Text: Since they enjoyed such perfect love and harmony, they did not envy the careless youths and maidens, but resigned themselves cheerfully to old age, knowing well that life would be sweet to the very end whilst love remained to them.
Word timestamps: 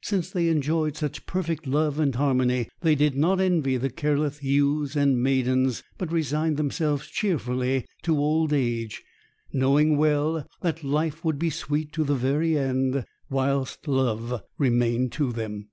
Since 0.00 0.30
they 0.30 0.48
enjoyed 0.48 0.96
such 0.96 1.26
perfect 1.26 1.66
love 1.66 1.98
and 2.00 2.14
harmony, 2.14 2.70
they 2.80 2.94
did 2.94 3.14
not 3.14 3.40
envy 3.42 3.76
the 3.76 3.90
careless 3.90 4.42
youths 4.42 4.96
and 4.96 5.22
maidens, 5.22 5.82
but 5.98 6.10
resigned 6.10 6.56
themselves 6.56 7.08
cheerfully 7.08 7.84
to 8.04 8.16
old 8.16 8.54
age, 8.54 9.02
knowing 9.52 9.98
well 9.98 10.46
that 10.62 10.82
life 10.82 11.26
would 11.26 11.38
be 11.38 11.50
sweet 11.50 11.92
to 11.92 12.04
the 12.04 12.14
very 12.16 12.56
end 12.56 13.04
whilst 13.28 13.86
love 13.86 14.42
remained 14.56 15.12
to 15.12 15.30
them. 15.30 15.68